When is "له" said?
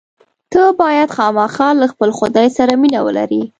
1.81-1.85